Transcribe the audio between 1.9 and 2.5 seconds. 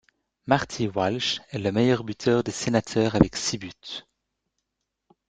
buteur